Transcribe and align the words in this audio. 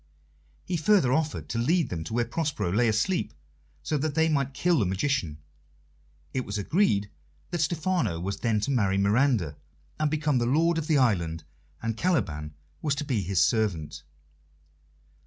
He 0.65 0.77
further 0.77 1.13
offered 1.13 1.47
to 1.49 1.59
lead 1.59 1.89
them 1.89 2.03
to 2.05 2.13
where 2.15 2.25
Prospero 2.25 2.71
lay 2.71 2.87
asleep, 2.87 3.35
so 3.83 3.99
that 3.99 4.15
they 4.15 4.29
might 4.29 4.55
kill 4.55 4.79
the 4.79 4.85
magician. 4.87 5.37
It 6.33 6.43
was 6.43 6.57
agreed 6.57 7.11
that 7.51 7.61
Stephano 7.61 8.19
was 8.19 8.37
then 8.37 8.59
to 8.61 8.71
marry 8.71 8.97
Miranda, 8.97 9.57
and 9.99 10.09
become 10.09 10.39
the 10.39 10.47
lord 10.47 10.79
of 10.79 10.87
the 10.87 10.97
island, 10.97 11.43
and 11.83 11.95
Caliban 11.97 12.55
was 12.81 12.95
to 12.95 13.05
be 13.05 13.21
his 13.21 13.43
servant. 13.43 14.01